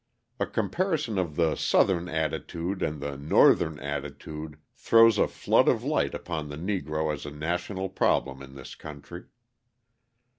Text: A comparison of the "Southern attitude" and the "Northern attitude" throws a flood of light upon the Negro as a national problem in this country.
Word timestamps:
A 0.39 0.47
comparison 0.47 1.19
of 1.19 1.35
the 1.35 1.53
"Southern 1.55 2.09
attitude" 2.09 2.81
and 2.81 2.99
the 2.99 3.15
"Northern 3.15 3.77
attitude" 3.77 4.57
throws 4.75 5.19
a 5.19 5.27
flood 5.27 5.67
of 5.67 5.83
light 5.83 6.15
upon 6.15 6.49
the 6.49 6.57
Negro 6.57 7.13
as 7.13 7.23
a 7.23 7.29
national 7.31 7.87
problem 7.87 8.41
in 8.41 8.55
this 8.55 8.73
country. 8.73 9.25